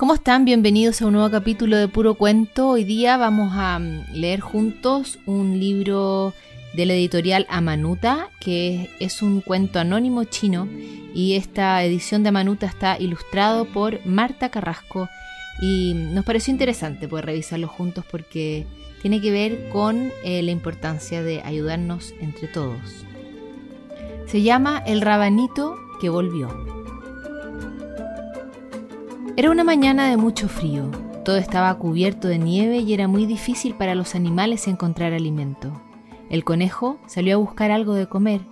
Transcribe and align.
¿Cómo 0.00 0.14
están? 0.14 0.46
Bienvenidos 0.46 1.02
a 1.02 1.06
un 1.08 1.12
nuevo 1.12 1.30
capítulo 1.30 1.76
de 1.76 1.86
Puro 1.86 2.14
Cuento. 2.14 2.70
Hoy 2.70 2.84
día 2.84 3.18
vamos 3.18 3.52
a 3.54 3.78
mm, 3.78 4.14
leer 4.14 4.40
juntos 4.40 5.18
un 5.26 5.60
libro 5.60 6.32
de 6.72 6.86
la 6.86 6.94
editorial 6.94 7.44
Amanuta, 7.50 8.30
que 8.40 8.88
es 8.98 9.20
un 9.20 9.42
cuento 9.42 9.78
anónimo 9.78 10.24
chino 10.24 10.66
y 11.14 11.34
esta 11.34 11.84
edición 11.84 12.22
de 12.22 12.30
Amanuta 12.30 12.64
está 12.64 12.98
ilustrado 12.98 13.66
por 13.66 14.00
Marta 14.06 14.48
Carrasco 14.48 15.10
y 15.60 15.92
nos 15.92 16.24
pareció 16.24 16.50
interesante 16.50 17.06
poder 17.06 17.26
revisarlo 17.26 17.68
juntos 17.68 18.06
porque 18.10 18.66
tiene 19.02 19.20
que 19.20 19.30
ver 19.30 19.68
con 19.68 20.10
eh, 20.24 20.42
la 20.42 20.50
importancia 20.50 21.22
de 21.22 21.42
ayudarnos 21.42 22.14
entre 22.22 22.48
todos. 22.48 23.04
Se 24.24 24.40
llama 24.40 24.82
El 24.86 25.02
rabanito 25.02 25.76
que 26.00 26.08
volvió. 26.08 26.79
Era 29.40 29.50
una 29.50 29.64
mañana 29.64 30.10
de 30.10 30.18
mucho 30.18 30.50
frío. 30.50 30.90
Todo 31.24 31.38
estaba 31.38 31.72
cubierto 31.78 32.28
de 32.28 32.36
nieve 32.36 32.80
y 32.80 32.92
era 32.92 33.08
muy 33.08 33.24
difícil 33.24 33.72
para 33.72 33.94
los 33.94 34.14
animales 34.14 34.68
encontrar 34.68 35.14
alimento. 35.14 35.80
El 36.28 36.44
conejo 36.44 36.98
salió 37.06 37.36
a 37.36 37.38
buscar 37.38 37.70
algo 37.70 37.94
de 37.94 38.06
comer. 38.06 38.42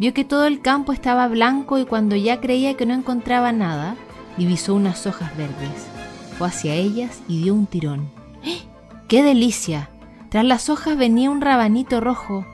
Vio 0.00 0.12
que 0.12 0.24
todo 0.24 0.46
el 0.46 0.60
campo 0.60 0.92
estaba 0.92 1.28
blanco 1.28 1.78
y 1.78 1.84
cuando 1.84 2.16
ya 2.16 2.40
creía 2.40 2.74
que 2.74 2.84
no 2.84 2.94
encontraba 2.94 3.52
nada, 3.52 3.94
divisó 4.36 4.74
unas 4.74 5.06
hojas 5.06 5.36
verdes. 5.36 5.86
Fue 6.36 6.48
hacia 6.48 6.74
ellas 6.74 7.22
y 7.28 7.44
dio 7.44 7.54
un 7.54 7.66
tirón. 7.66 8.10
¡Eh! 8.42 8.58
¡Qué 9.06 9.22
delicia! 9.22 9.88
Tras 10.30 10.44
las 10.44 10.68
hojas 10.68 10.98
venía 10.98 11.30
un 11.30 11.42
rabanito 11.42 12.00
rojo. 12.00 12.44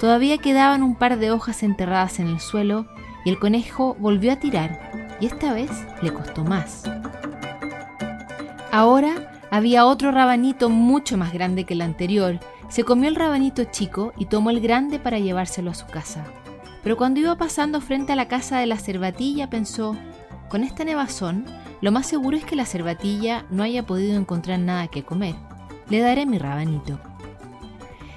Todavía 0.00 0.38
quedaban 0.38 0.82
un 0.82 0.94
par 0.94 1.18
de 1.18 1.32
hojas 1.32 1.62
enterradas 1.62 2.18
en 2.18 2.28
el 2.28 2.40
suelo 2.40 2.86
y 3.26 3.28
el 3.28 3.38
conejo 3.38 3.94
volvió 4.00 4.32
a 4.32 4.36
tirar, 4.36 5.18
y 5.20 5.26
esta 5.26 5.52
vez 5.52 5.70
le 6.00 6.14
costó 6.14 6.44
más. 6.44 6.84
Ahora 8.76 9.32
había 9.50 9.86
otro 9.86 10.12
rabanito 10.12 10.68
mucho 10.68 11.16
más 11.16 11.32
grande 11.32 11.64
que 11.64 11.72
el 11.72 11.80
anterior. 11.80 12.40
Se 12.68 12.84
comió 12.84 13.08
el 13.08 13.14
rabanito 13.14 13.64
chico 13.64 14.12
y 14.18 14.26
tomó 14.26 14.50
el 14.50 14.60
grande 14.60 14.98
para 14.98 15.18
llevárselo 15.18 15.70
a 15.70 15.74
su 15.74 15.86
casa. 15.86 16.26
Pero 16.82 16.98
cuando 16.98 17.20
iba 17.20 17.38
pasando 17.38 17.80
frente 17.80 18.12
a 18.12 18.16
la 18.16 18.28
casa 18.28 18.58
de 18.58 18.66
la 18.66 18.76
cervatilla 18.76 19.48
pensó, 19.48 19.96
con 20.50 20.62
esta 20.62 20.84
nevazón, 20.84 21.46
lo 21.80 21.90
más 21.90 22.06
seguro 22.06 22.36
es 22.36 22.44
que 22.44 22.54
la 22.54 22.66
cervatilla 22.66 23.46
no 23.48 23.62
haya 23.62 23.86
podido 23.86 24.14
encontrar 24.14 24.58
nada 24.58 24.88
que 24.88 25.04
comer. 25.04 25.36
Le 25.88 26.00
daré 26.00 26.26
mi 26.26 26.36
rabanito. 26.36 27.00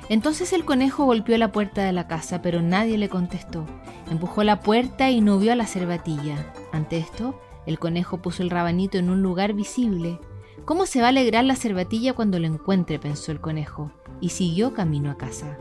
Entonces 0.09 0.51
el 0.51 0.65
conejo 0.65 1.05
golpeó 1.05 1.37
la 1.37 1.53
puerta 1.53 1.85
de 1.85 1.93
la 1.93 2.07
casa, 2.07 2.41
pero 2.41 2.61
nadie 2.61 2.97
le 2.97 3.07
contestó. 3.07 3.65
Empujó 4.11 4.43
la 4.43 4.59
puerta 4.59 5.09
y 5.09 5.21
no 5.21 5.39
vio 5.39 5.53
a 5.53 5.55
la 5.55 5.67
cervatilla. 5.67 6.51
Ante 6.73 6.97
esto, 6.97 7.39
el 7.65 7.79
conejo 7.79 8.21
puso 8.21 8.43
el 8.43 8.49
rabanito 8.49 8.97
en 8.97 9.09
un 9.09 9.21
lugar 9.21 9.53
visible. 9.53 10.19
¿Cómo 10.65 10.85
se 10.85 10.99
va 11.01 11.07
a 11.07 11.09
alegrar 11.09 11.43
la 11.45 11.55
cervatilla 11.55 12.13
cuando 12.13 12.39
lo 12.39 12.47
encuentre? 12.47 12.99
pensó 12.99 13.31
el 13.31 13.41
conejo, 13.41 13.91
y 14.21 14.29
siguió 14.29 14.73
camino 14.73 15.11
a 15.11 15.17
casa. 15.17 15.57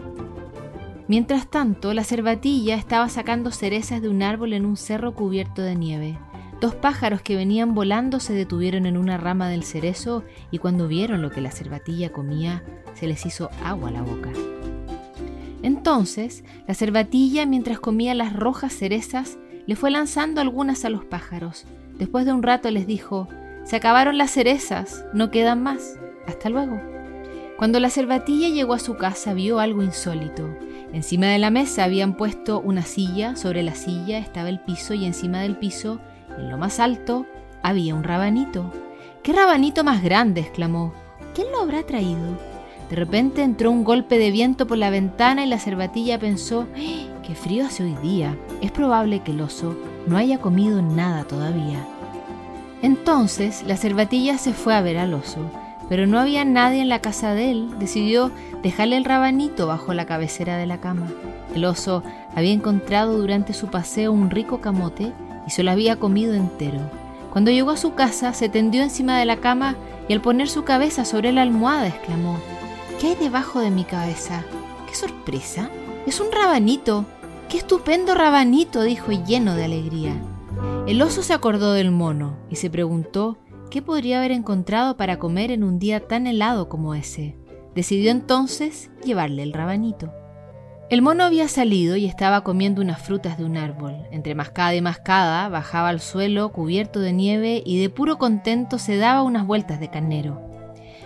Mientras 1.08 1.48
tanto, 1.48 1.94
la 1.94 2.04
cervatilla 2.04 2.76
estaba 2.76 3.08
sacando 3.08 3.50
cerezas 3.50 4.02
de 4.02 4.10
un 4.10 4.22
árbol 4.22 4.52
en 4.52 4.66
un 4.66 4.76
cerro 4.76 5.14
cubierto 5.14 5.62
de 5.62 5.74
nieve. 5.74 6.18
Dos 6.60 6.74
pájaros 6.74 7.22
que 7.22 7.36
venían 7.36 7.74
volando 7.74 8.20
se 8.20 8.34
detuvieron 8.34 8.84
en 8.84 8.96
una 8.98 9.16
rama 9.16 9.48
del 9.48 9.62
cerezo 9.62 10.24
y 10.50 10.58
cuando 10.58 10.88
vieron 10.88 11.22
lo 11.22 11.30
que 11.30 11.40
la 11.40 11.50
cervatilla 11.50 12.12
comía, 12.12 12.62
se 12.94 13.06
les 13.06 13.24
hizo 13.24 13.48
agua 13.64 13.88
a 13.88 13.92
la 13.92 14.02
boca. 14.02 14.30
Entonces, 15.62 16.44
la 16.66 16.74
cervatilla, 16.74 17.46
mientras 17.46 17.80
comía 17.80 18.14
las 18.14 18.34
rojas 18.34 18.72
cerezas, 18.72 19.38
le 19.66 19.76
fue 19.76 19.90
lanzando 19.90 20.40
algunas 20.40 20.84
a 20.84 20.90
los 20.90 21.04
pájaros. 21.04 21.64
Después 21.98 22.26
de 22.26 22.32
un 22.32 22.42
rato 22.42 22.70
les 22.70 22.86
dijo, 22.86 23.28
se 23.68 23.76
acabaron 23.76 24.16
las 24.16 24.30
cerezas, 24.30 25.04
no 25.12 25.30
quedan 25.30 25.62
más. 25.62 25.98
Hasta 26.26 26.48
luego. 26.48 26.80
Cuando 27.58 27.80
la 27.80 27.90
cervatilla 27.90 28.48
llegó 28.48 28.72
a 28.72 28.78
su 28.78 28.96
casa 28.96 29.34
vio 29.34 29.58
algo 29.58 29.82
insólito. 29.82 30.48
Encima 30.94 31.26
de 31.26 31.38
la 31.38 31.50
mesa 31.50 31.84
habían 31.84 32.16
puesto 32.16 32.60
una 32.60 32.80
silla, 32.80 33.36
sobre 33.36 33.62
la 33.62 33.74
silla 33.74 34.16
estaba 34.16 34.48
el 34.48 34.58
piso 34.60 34.94
y 34.94 35.04
encima 35.04 35.42
del 35.42 35.58
piso, 35.58 36.00
en 36.38 36.48
lo 36.48 36.56
más 36.56 36.80
alto, 36.80 37.26
había 37.62 37.94
un 37.94 38.04
rabanito. 38.04 38.72
¡Qué 39.22 39.34
rabanito 39.34 39.84
más 39.84 40.02
grande! 40.02 40.40
exclamó. 40.40 40.94
¿Quién 41.34 41.52
lo 41.52 41.60
habrá 41.60 41.82
traído? 41.82 42.38
De 42.88 42.96
repente 42.96 43.42
entró 43.42 43.70
un 43.70 43.84
golpe 43.84 44.18
de 44.18 44.30
viento 44.30 44.66
por 44.66 44.78
la 44.78 44.88
ventana 44.88 45.44
y 45.44 45.46
la 45.46 45.58
cervatilla 45.58 46.18
pensó, 46.18 46.66
¡Ah! 46.74 47.20
¡qué 47.22 47.34
frío 47.34 47.66
hace 47.66 47.82
hoy 47.82 47.96
día! 48.02 48.34
Es 48.62 48.70
probable 48.70 49.20
que 49.22 49.32
el 49.32 49.42
oso 49.42 49.76
no 50.06 50.16
haya 50.16 50.38
comido 50.38 50.80
nada 50.80 51.24
todavía. 51.24 51.86
Entonces 52.82 53.64
la 53.66 53.76
cervatilla 53.76 54.38
se 54.38 54.52
fue 54.52 54.74
a 54.74 54.80
ver 54.80 54.98
al 54.98 55.14
oso, 55.14 55.40
pero 55.88 56.06
no 56.06 56.18
había 56.18 56.44
nadie 56.44 56.80
en 56.80 56.88
la 56.88 57.00
casa 57.00 57.34
de 57.34 57.50
él. 57.50 57.78
Decidió 57.78 58.30
dejarle 58.62 58.96
el 58.96 59.04
rabanito 59.04 59.66
bajo 59.66 59.94
la 59.94 60.06
cabecera 60.06 60.56
de 60.56 60.66
la 60.66 60.78
cama. 60.78 61.08
El 61.54 61.64
oso 61.64 62.02
había 62.36 62.52
encontrado 62.52 63.18
durante 63.18 63.52
su 63.52 63.68
paseo 63.68 64.12
un 64.12 64.30
rico 64.30 64.60
camote 64.60 65.12
y 65.46 65.50
se 65.50 65.62
lo 65.62 65.70
había 65.70 65.96
comido 65.96 66.34
entero. 66.34 66.78
Cuando 67.32 67.50
llegó 67.50 67.70
a 67.70 67.76
su 67.76 67.94
casa, 67.94 68.32
se 68.32 68.48
tendió 68.48 68.82
encima 68.82 69.18
de 69.18 69.24
la 69.24 69.36
cama 69.36 69.76
y 70.08 70.12
al 70.12 70.20
poner 70.20 70.48
su 70.48 70.64
cabeza 70.64 71.04
sobre 71.04 71.32
la 71.32 71.42
almohada 71.42 71.88
exclamó, 71.88 72.38
¿Qué 73.00 73.08
hay 73.08 73.14
debajo 73.14 73.60
de 73.60 73.70
mi 73.70 73.84
cabeza? 73.84 74.42
¡Qué 74.88 74.94
sorpresa! 74.94 75.70
Es 76.06 76.20
un 76.20 76.32
rabanito. 76.32 77.04
¡Qué 77.48 77.58
estupendo 77.58 78.14
rabanito! 78.14 78.82
dijo 78.82 79.12
lleno 79.12 79.54
de 79.54 79.64
alegría. 79.64 80.14
El 80.88 81.02
oso 81.02 81.22
se 81.22 81.34
acordó 81.34 81.74
del 81.74 81.90
mono 81.90 82.38
y 82.48 82.56
se 82.56 82.70
preguntó 82.70 83.36
qué 83.70 83.82
podría 83.82 84.20
haber 84.20 84.32
encontrado 84.32 84.96
para 84.96 85.18
comer 85.18 85.50
en 85.50 85.62
un 85.62 85.78
día 85.78 86.08
tan 86.08 86.26
helado 86.26 86.70
como 86.70 86.94
ese. 86.94 87.36
Decidió 87.74 88.10
entonces 88.10 88.90
llevarle 89.04 89.42
el 89.42 89.52
rabanito. 89.52 90.10
El 90.88 91.02
mono 91.02 91.24
había 91.24 91.46
salido 91.48 91.96
y 91.96 92.06
estaba 92.06 92.42
comiendo 92.42 92.80
unas 92.80 93.02
frutas 93.02 93.36
de 93.36 93.44
un 93.44 93.58
árbol. 93.58 93.96
Entre 94.12 94.34
mascada 94.34 94.74
y 94.74 94.80
mascada 94.80 95.50
bajaba 95.50 95.90
al 95.90 96.00
suelo 96.00 96.52
cubierto 96.52 97.00
de 97.00 97.12
nieve 97.12 97.62
y 97.66 97.78
de 97.78 97.90
puro 97.90 98.16
contento 98.16 98.78
se 98.78 98.96
daba 98.96 99.22
unas 99.22 99.46
vueltas 99.46 99.80
de 99.80 99.90
carnero. 99.90 100.40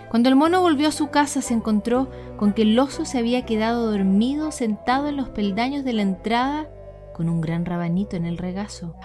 Cuando 0.09 0.29
el 0.29 0.37
mono 0.37 0.61
volvió 0.61 0.87
a 0.87 0.93
su 0.93 1.09
casa 1.09 1.41
se 1.41 1.55
encontró 1.55 2.09
con 2.37 2.53
que 2.53 2.61
el 2.61 2.79
oso 2.79 3.03
se 3.03 3.17
había 3.17 3.45
quedado 3.45 3.91
dormido 3.91 4.53
sentado 4.53 5.09
en 5.09 5.17
los 5.17 5.27
peldaños 5.27 5.83
de 5.83 5.91
la 5.91 6.03
entrada 6.03 6.69
con 7.13 7.27
un 7.27 7.41
gran 7.41 7.65
rabanito 7.65 8.15
en 8.15 8.25
el 8.25 8.37
regazo. 8.37 8.95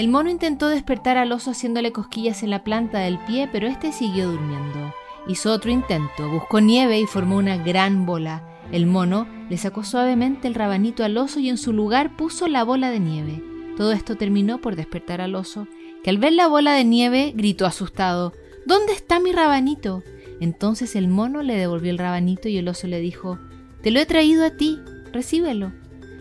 El 0.00 0.08
mono 0.08 0.30
intentó 0.30 0.68
despertar 0.68 1.18
al 1.18 1.30
oso 1.30 1.50
haciéndole 1.50 1.92
cosquillas 1.92 2.42
en 2.42 2.48
la 2.48 2.64
planta 2.64 3.00
del 3.00 3.18
pie, 3.18 3.50
pero 3.52 3.66
este 3.66 3.92
siguió 3.92 4.30
durmiendo. 4.30 4.94
Hizo 5.28 5.52
otro 5.52 5.70
intento, 5.70 6.26
buscó 6.30 6.62
nieve 6.62 6.98
y 6.98 7.04
formó 7.04 7.36
una 7.36 7.58
gran 7.58 8.06
bola. 8.06 8.42
El 8.72 8.86
mono 8.86 9.28
le 9.50 9.58
sacó 9.58 9.84
suavemente 9.84 10.48
el 10.48 10.54
rabanito 10.54 11.04
al 11.04 11.18
oso 11.18 11.38
y 11.38 11.50
en 11.50 11.58
su 11.58 11.74
lugar 11.74 12.16
puso 12.16 12.48
la 12.48 12.64
bola 12.64 12.90
de 12.90 12.98
nieve. 12.98 13.44
Todo 13.76 13.92
esto 13.92 14.16
terminó 14.16 14.58
por 14.62 14.74
despertar 14.74 15.20
al 15.20 15.34
oso, 15.34 15.68
que 16.02 16.08
al 16.08 16.16
ver 16.16 16.32
la 16.32 16.48
bola 16.48 16.72
de 16.72 16.84
nieve 16.84 17.34
gritó 17.36 17.66
asustado, 17.66 18.32
¿Dónde 18.64 18.94
está 18.94 19.20
mi 19.20 19.32
rabanito? 19.32 20.02
Entonces 20.40 20.96
el 20.96 21.08
mono 21.08 21.42
le 21.42 21.58
devolvió 21.58 21.90
el 21.90 21.98
rabanito 21.98 22.48
y 22.48 22.56
el 22.56 22.68
oso 22.68 22.86
le 22.86 23.00
dijo, 23.00 23.38
Te 23.82 23.90
lo 23.90 24.00
he 24.00 24.06
traído 24.06 24.46
a 24.46 24.56
ti, 24.56 24.80
recíbelo. 25.12 25.72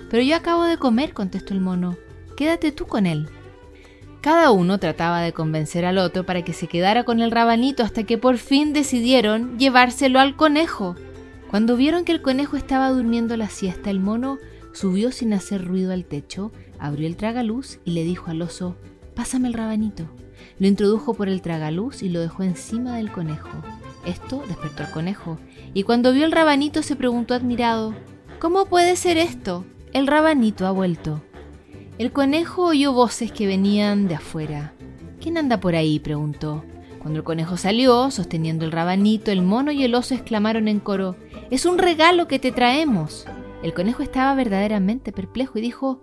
Pero 0.09 0.21
yo 0.21 0.35
acabo 0.35 0.65
de 0.65 0.75
comer, 0.75 1.13
contestó 1.13 1.53
el 1.53 1.61
mono, 1.61 1.95
quédate 2.35 2.73
tú 2.73 2.85
con 2.85 3.05
él. 3.05 3.29
Cada 4.21 4.51
uno 4.51 4.79
trataba 4.79 5.21
de 5.21 5.31
convencer 5.31 5.85
al 5.85 5.97
otro 5.97 6.25
para 6.25 6.43
que 6.43 6.51
se 6.51 6.67
quedara 6.67 7.05
con 7.05 7.21
el 7.21 7.31
rabanito 7.31 7.83
hasta 7.83 8.03
que 8.03 8.17
por 8.17 8.37
fin 8.37 8.73
decidieron 8.73 9.57
llevárselo 9.57 10.19
al 10.19 10.35
conejo. 10.35 10.95
Cuando 11.49 11.77
vieron 11.77 12.03
que 12.03 12.11
el 12.11 12.21
conejo 12.21 12.57
estaba 12.57 12.89
durmiendo 12.89 13.37
la 13.37 13.47
siesta, 13.47 13.89
el 13.89 14.01
mono 14.01 14.37
subió 14.73 15.13
sin 15.13 15.33
hacer 15.33 15.65
ruido 15.65 15.93
al 15.93 16.03
techo, 16.03 16.51
abrió 16.79 17.07
el 17.07 17.15
tragaluz 17.15 17.79
y 17.85 17.91
le 17.91 18.03
dijo 18.03 18.29
al 18.29 18.41
oso, 18.41 18.75
Pásame 19.15 19.47
el 19.47 19.53
rabanito. 19.53 20.03
Lo 20.59 20.67
introdujo 20.67 21.13
por 21.13 21.29
el 21.29 21.41
tragaluz 21.41 22.03
y 22.03 22.09
lo 22.09 22.19
dejó 22.19 22.43
encima 22.43 22.97
del 22.97 23.11
conejo. 23.11 23.49
Esto 24.05 24.43
despertó 24.47 24.83
al 24.83 24.91
conejo, 24.91 25.39
y 25.73 25.83
cuando 25.83 26.11
vio 26.11 26.25
el 26.25 26.31
rabanito 26.31 26.83
se 26.83 26.95
preguntó 26.95 27.33
admirado, 27.33 27.93
¿Cómo 28.39 28.65
puede 28.65 28.95
ser 28.95 29.17
esto? 29.17 29.65
El 29.91 30.07
rabanito 30.07 30.67
ha 30.67 30.71
vuelto. 30.71 31.21
El 31.99 32.13
conejo 32.13 32.67
oyó 32.67 32.93
voces 32.93 33.29
que 33.29 33.45
venían 33.45 34.07
de 34.07 34.15
afuera. 34.15 34.73
¿Quién 35.19 35.37
anda 35.37 35.59
por 35.59 35.75
ahí? 35.75 35.99
preguntó. 35.99 36.63
Cuando 36.99 37.19
el 37.19 37.25
conejo 37.25 37.57
salió, 37.57 38.09
sosteniendo 38.09 38.63
el 38.63 38.71
rabanito, 38.71 39.31
el 39.31 39.41
mono 39.41 39.73
y 39.73 39.83
el 39.83 39.93
oso 39.93 40.13
exclamaron 40.13 40.69
en 40.69 40.79
coro, 40.79 41.17
Es 41.51 41.65
un 41.65 41.77
regalo 41.77 42.29
que 42.29 42.39
te 42.39 42.53
traemos. 42.53 43.25
El 43.63 43.73
conejo 43.73 44.01
estaba 44.01 44.33
verdaderamente 44.33 45.11
perplejo 45.11 45.59
y 45.59 45.61
dijo, 45.61 45.99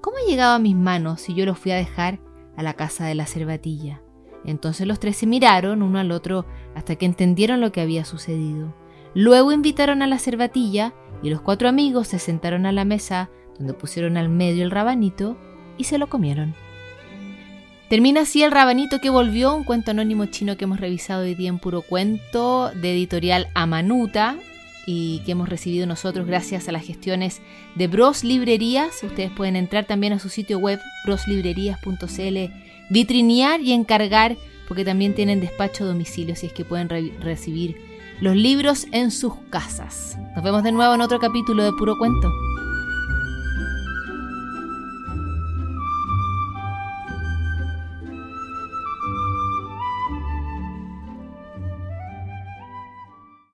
¿Cómo 0.00 0.16
ha 0.16 0.28
llegado 0.28 0.56
a 0.56 0.58
mis 0.58 0.74
manos 0.74 1.20
si 1.20 1.32
yo 1.32 1.46
lo 1.46 1.54
fui 1.54 1.70
a 1.70 1.76
dejar 1.76 2.18
a 2.56 2.64
la 2.64 2.74
casa 2.74 3.06
de 3.06 3.14
la 3.14 3.26
cervatilla? 3.26 4.02
Entonces 4.44 4.88
los 4.88 4.98
tres 4.98 5.16
se 5.16 5.28
miraron 5.28 5.80
uno 5.80 6.00
al 6.00 6.10
otro 6.10 6.44
hasta 6.74 6.96
que 6.96 7.06
entendieron 7.06 7.60
lo 7.60 7.70
que 7.70 7.82
había 7.82 8.04
sucedido. 8.04 8.74
Luego 9.14 9.52
invitaron 9.52 10.02
a 10.02 10.08
la 10.08 10.18
cervatilla 10.18 10.92
y 11.22 11.30
los 11.30 11.40
cuatro 11.40 11.68
amigos 11.68 12.08
se 12.08 12.18
sentaron 12.18 12.66
a 12.66 12.72
la 12.72 12.84
mesa 12.84 13.30
donde 13.58 13.74
pusieron 13.74 14.16
al 14.16 14.28
medio 14.28 14.64
el 14.64 14.70
rabanito 14.70 15.36
y 15.78 15.84
se 15.84 15.98
lo 15.98 16.08
comieron. 16.08 16.54
Termina 17.88 18.22
así 18.22 18.42
el 18.42 18.50
rabanito 18.50 19.00
que 19.00 19.10
volvió, 19.10 19.54
un 19.54 19.62
cuento 19.62 19.92
anónimo 19.92 20.26
chino 20.26 20.56
que 20.56 20.64
hemos 20.64 20.80
revisado 20.80 21.22
hoy 21.22 21.36
día 21.36 21.48
en 21.48 21.60
puro 21.60 21.82
cuento 21.82 22.70
de 22.74 22.92
editorial 22.92 23.48
Amanuta 23.54 24.36
y 24.86 25.20
que 25.20 25.32
hemos 25.32 25.48
recibido 25.48 25.86
nosotros 25.86 26.26
gracias 26.26 26.68
a 26.68 26.72
las 26.72 26.84
gestiones 26.84 27.40
de 27.76 27.86
Bros 27.86 28.24
Librerías. 28.24 29.02
Ustedes 29.04 29.30
pueden 29.30 29.54
entrar 29.54 29.84
también 29.84 30.12
a 30.12 30.18
su 30.18 30.28
sitio 30.28 30.58
web 30.58 30.80
broslibrerías.cl, 31.04 32.52
vitrinear 32.90 33.60
y 33.60 33.72
encargar 33.72 34.36
porque 34.66 34.84
también 34.84 35.14
tienen 35.14 35.40
despacho 35.40 35.84
a 35.84 35.88
domicilio 35.88 36.34
si 36.34 36.46
es 36.46 36.52
que 36.52 36.64
pueden 36.64 36.88
recibir 37.20 37.76
los 38.20 38.34
libros 38.34 38.86
en 38.90 39.12
sus 39.12 39.34
casas. 39.50 40.18
Nos 40.34 40.42
vemos 40.42 40.64
de 40.64 40.72
nuevo 40.72 40.94
en 40.94 41.02
otro 41.02 41.20
capítulo 41.20 41.62
de 41.62 41.72
Puro 41.72 41.96
Cuento. 41.98 42.32